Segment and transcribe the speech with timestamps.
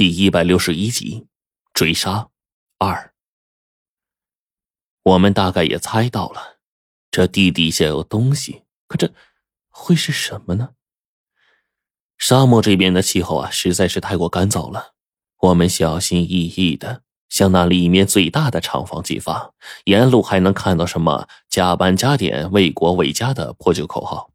[0.00, 1.26] 第一百六十一集，
[1.74, 2.30] 追杀
[2.78, 3.12] 二。
[5.02, 6.56] 我们大概也猜到了，
[7.10, 9.12] 这地底下有东西，可这
[9.68, 10.70] 会是什么呢？
[12.16, 14.94] 沙漠这边的气候啊，实在是太过干燥了。
[15.40, 19.52] 我们小心翼翼的向那里面最大的厂房进发，
[19.84, 24.32] 沿路还能看到什么“加班加点，为国为家”的破旧口号。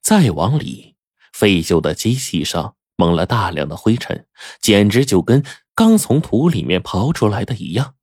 [0.00, 0.96] 再往里，
[1.34, 2.76] 废旧的机器上。
[3.00, 4.26] 蒙了大量的灰尘，
[4.60, 5.42] 简直就跟
[5.74, 7.94] 刚从土里面刨出来的一样。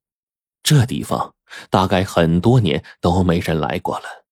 [0.64, 1.36] 这地方
[1.70, 4.26] 大概很多年都没人来过了。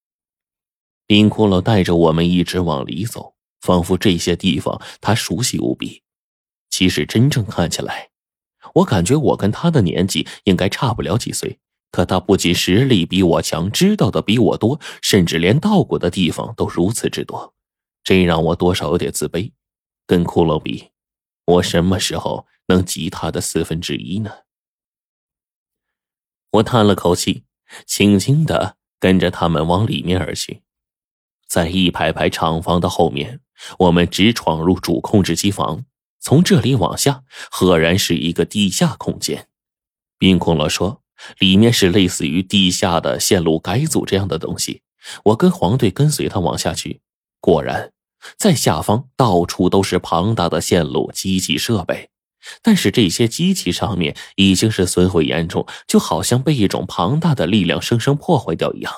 [1.07, 6.03] 冰骷髅带着我们一直往里走，仿佛这些地方他熟悉无比。
[6.69, 8.09] 其实真正看起来，
[8.75, 11.61] 我感觉我跟他的年纪应该差不了几岁。
[11.93, 17.55] 可他不仅实力比我强，知道的比我多，甚至连到过的地方都如此之多，
[18.03, 19.53] 这让我多少有点自卑。
[20.07, 20.91] 跟骷髅比，
[21.45, 24.31] 我什么时候能及他的四分之一呢？
[26.53, 27.45] 我叹了口气，
[27.87, 30.63] 轻轻的跟着他们往里面而去。
[31.47, 33.41] 在一排排厂房的后面，
[33.81, 35.85] 我们直闯入主控制机房。
[36.19, 39.49] 从这里往下，赫然是一个地下空间。
[40.19, 41.03] 冰骷髅说，
[41.39, 44.83] 里面是类似于地下的线路改组这样的东西。
[45.25, 47.01] 我跟黄队跟随他往下去，
[47.39, 47.93] 果然。
[48.37, 52.11] 在下方到处都是庞大的线路、机器设备，
[52.63, 58.93] 但是这些机器上面已经是损毁严重，就好像被一种庞大的力量生生破坏掉一样。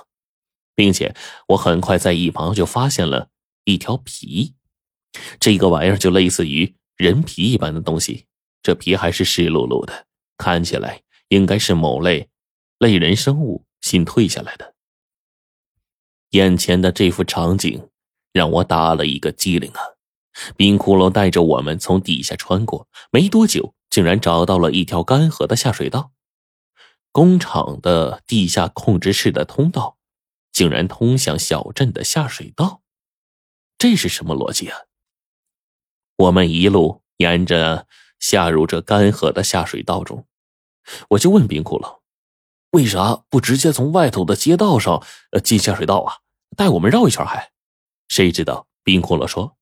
[0.75, 1.15] 并且
[1.49, 3.29] 我很快在一旁就发现了
[3.65, 4.55] 一条皮，
[5.41, 8.27] 这个玩意儿就类似于人皮一般的东西，
[8.63, 10.07] 这皮还是湿漉漉的，
[10.37, 12.29] 看起来应该是某类
[12.79, 14.75] 类人生物新退下来的。
[16.31, 17.89] 眼前的这幅场景。
[18.39, 19.83] 让我打了一个激灵啊！
[20.57, 26.13] 冰骷髅带着我们从底下穿过，没多久，竟然找到了一条干涸的下水道。
[27.11, 29.97] 工厂的地下控制室的通道，
[30.53, 32.83] 竟然通向小镇的下水道，
[33.77, 34.79] 这是什么逻辑啊？
[36.19, 37.89] 我们一路沿着
[38.21, 40.29] 下入这干涸的下水道中，
[41.11, 41.99] 我就问冰骷髅
[42.71, 45.05] ：“为啥不直接从外头的街道上
[45.43, 46.19] 进下水道啊？
[46.57, 47.51] 带我们绕一圈还？”
[48.09, 48.67] 谁知道？
[48.83, 49.57] 冰骷髅说：“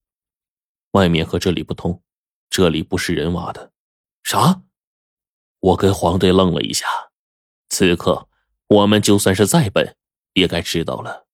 [0.93, 2.03] 外面和这里不通，
[2.49, 3.73] 这里不是人挖的。”
[4.23, 4.63] 啥？
[5.59, 6.87] 我跟黄队愣了一下。
[7.69, 8.29] 此刻，
[8.69, 9.97] 我们就算是再笨，
[10.35, 11.27] 也该知道了。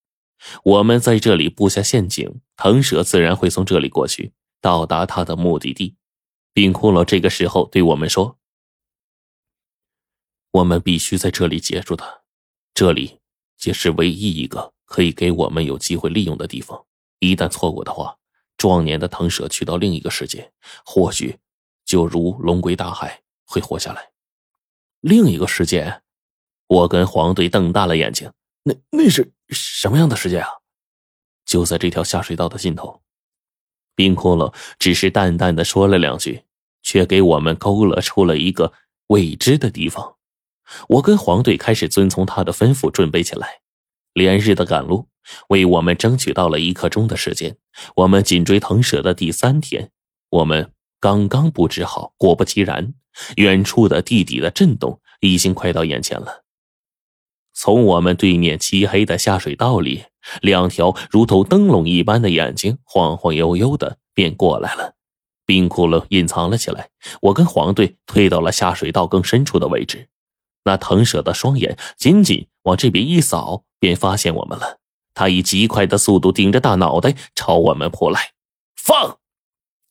[0.65, 5.97] 我们在这里布下陷阱，腾蛇自然会从这里过去，到达他的目的地。
[6.55, 8.39] 冰骷髅这个时候对我们说
[10.53, 12.23] ：“我们必须在这里截住他，
[12.73, 13.21] 这里
[13.65, 16.87] 也是唯一一个可以给我们有机会利用的地方。”
[17.23, 18.19] 一旦错过的话，
[18.57, 20.53] 壮年的腾蛇去到另一个世界，
[20.85, 21.39] 或许
[21.85, 24.11] 就如龙归大海，会活下来。
[25.01, 26.03] 另一个世界，
[26.67, 28.33] 我跟黄队瞪大了眼睛，
[28.65, 30.49] 那那是什么样的世界啊？
[31.45, 33.03] 就在这条下水道的尽头。
[33.95, 36.43] 冰骷髅只是淡淡的说了两句，
[36.83, 38.73] 却给我们勾勒出了一个
[39.07, 40.17] 未知的地方。
[40.89, 43.61] 我跟黄队开始遵从他的吩咐，准备起来。
[44.13, 45.07] 连日的赶路，
[45.49, 47.57] 为我们争取到了一刻钟的时间。
[47.97, 49.91] 我们紧追腾蛇的第三天，
[50.31, 52.95] 我们刚刚布置好，果不其然，
[53.37, 56.45] 远处的地底的震动已经快到眼前了。
[57.55, 60.05] 从我们对面漆黑的下水道里，
[60.41, 64.95] 两条如同灯笼一般的眼睛晃晃悠悠的便过来了。
[65.45, 66.89] 冰窟窿隐藏了起来，
[67.21, 70.09] 我跟黄队退到了下水道更深处的位置。
[70.65, 73.65] 那腾蛇的双眼仅仅往这边一扫。
[73.83, 74.79] 便发现我们了，
[75.15, 78.33] 他以极快的速度顶着大脑袋朝我们扑来。
[78.77, 79.19] 放！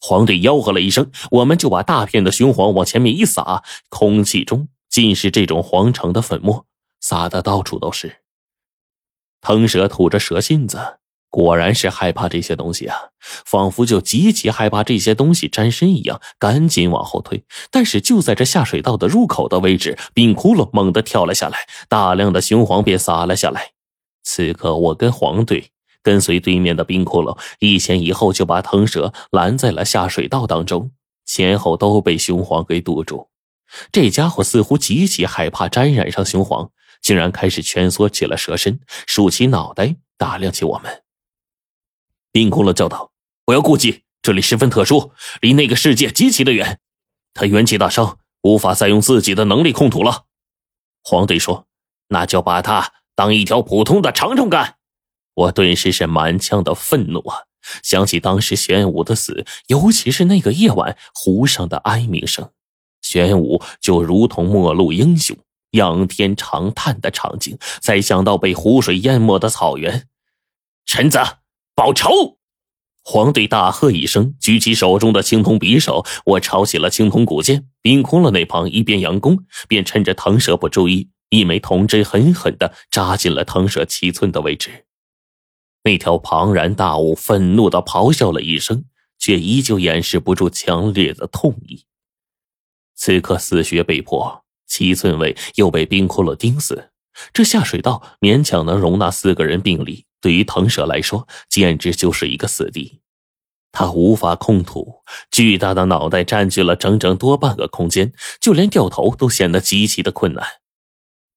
[0.04, 6.66] 黄队吆喝了一声，我们就把大片的雄黄往前面一撒，空气中尽是这种黄橙的粉末，
[7.00, 8.22] 撒的到处都是。
[9.42, 10.98] 腾蛇吐着蛇信子，
[11.30, 17.44] 果然是害怕这些东西啊，仿佛就极其害怕这些东西沾身一样，赶紧往后退。
[17.70, 23.74] 但是就在这下水道的入口的位置，冰窟窿猛地跳了下来，大量的雄黄便洒了下来。
[24.23, 25.72] 此刻，我跟黄队
[26.03, 30.91] 跟随对面的冰骷髅，一前一后就把腾蛇拦在了下水道当中，
[31.26, 33.29] 前后都被雄黄给堵住。
[33.91, 36.72] 这家伙似乎极其害怕沾染上雄黄，
[37.02, 41.03] 竟然开始蜷缩起了蛇身，竖起脑袋打量起我们。
[42.32, 43.12] 冰骷髅叫道
[43.46, 46.79] ：“不要顾忌，这里十分特殊，离那个世界极其的远，
[47.34, 50.26] 他元气大伤，无法再用自己的能力控土了。”
[51.03, 51.66] 黄队说
[52.09, 54.78] ：“那就把他。”当一条普通的长虫干，
[55.35, 57.44] 我顿时是满腔的愤怒啊！
[57.84, 62.50] 想起当时玄武的死，尤其是那个夜晚湖上的哀鸣声，
[63.03, 65.38] 玄武就如同末路英雄
[65.73, 67.59] 仰天长叹的场景。
[67.79, 70.08] 再想到被湖水淹没的草原，
[70.88, 71.20] 臣子
[71.76, 72.40] 报仇！
[73.03, 76.03] 黄队大喝一声，举起手中的青铜匕首。
[76.26, 84.85] 我抄起了青铜古剑，冰空了那旁一边佯攻，便趁着藤蛇不注意，一枚铜针狠狠的扎进了藤蛇七寸的位置。
[85.83, 88.85] 那条庞然大物愤怒的咆哮了一声，
[89.17, 91.85] 却依旧掩饰不住强烈的痛意。
[92.95, 96.91] 此刻死穴被破，七寸位又被冰窟窿钉死，
[97.33, 100.05] 这下水道勉强能容纳四个人并立。
[100.19, 102.99] 对于藤蛇来说，简直就是一个死地。
[103.72, 105.01] 它无法控土，
[105.31, 110.45] 巨大的脑袋占据了整整多半个空间，就连掉头都显得极其的困难。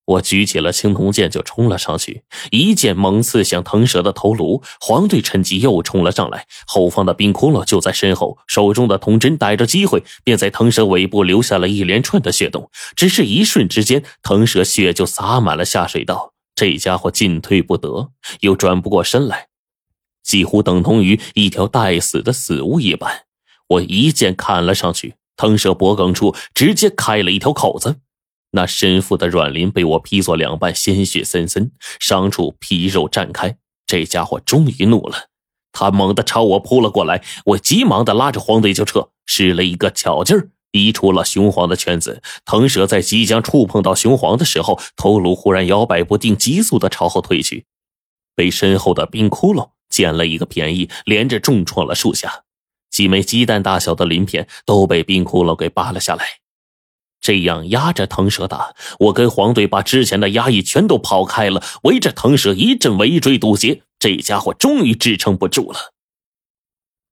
[0.07, 4.63] 我举起了青铜剑就冲了上去，一剑猛刺向腾蛇的头颅。
[4.81, 12.71] 黄队趁机又冲了上来，后方的冰窟窿就在身后，手中的铜针逮着机会，便在腾蛇尾部留下了一连串的血洞。
[12.95, 16.35] 只是一瞬之间，腾蛇血就洒满了下水道。
[16.55, 18.11] 这家伙进退不得，
[18.41, 19.49] 又转不过身来，
[20.23, 23.23] 几乎等同于一条待死的死物一般。
[23.67, 27.97] 我一剑砍了上去，腾蛇脖颈处直接开了一条口子，
[28.55, 33.57] 那身负的软鳞被我劈作两半，鲜血森森，伤处皮肉绽开。
[33.85, 35.29] 这家伙终于怒了，
[35.73, 40.51] 他猛地朝我扑了过来，我急忙的拉着黄队就撤，使了一个巧劲儿。
[40.71, 47.67] 移出了雄黄的圈子，藤蛇在即将触碰到雄黄的时候，头颅忽然摇摆不定，急速的朝后退去，
[48.37, 52.43] 被身后的冰窟窿捡了一个便宜，连着重创了数下。
[52.91, 56.25] 几枚鸡蛋大小的鳞片都被冰窟窿给扒了下来。
[57.25, 65.95] 这样压着腾蛇打，我跟黄队把之前的压抑全都抛开了，围着腾蛇一阵围追堵截，这家伙终于支撑不住了。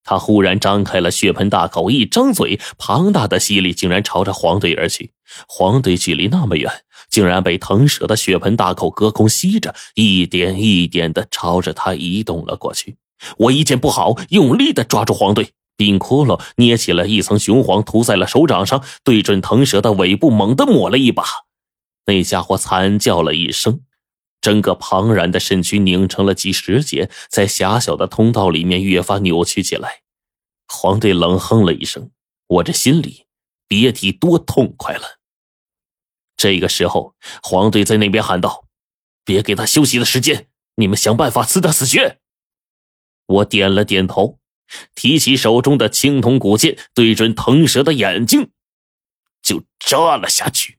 [0.05, 5.13] 他忽然张开了血盆大口，一张嘴，庞大的吸力竟然朝着黄队而去。
[5.49, 6.71] 黄队距离那么远，
[7.09, 12.97] 竟然被腾蛇的血盆大口隔空吸着，一点一点的朝着他移动了过去。
[13.39, 21.25] 我一见不好，用力的抓住黄队，冰窟窿捏起了一层雄黄，涂在了手掌上，对准腾蛇的尾部猛地抹了一把。
[22.07, 23.81] 那家伙惨叫了一声。
[24.41, 30.03] 整个庞然的身躯拧成了几十节，在狭小的通道里面越发扭曲起来。
[30.69, 32.13] 黄队冷哼了一声，
[32.47, 33.27] 我这心里
[33.67, 35.19] 别提多痛快了。
[36.37, 38.67] 这个时候，黄队在那边喊道
[39.27, 40.47] ：“别给他休息的时间，
[40.77, 42.21] 你们想办法刺他死穴。”
[43.27, 44.39] 我点了点头，
[44.95, 48.51] 提起手中的青铜古剑，对准腾蛇的眼睛，
[49.43, 50.79] 就扎了下去。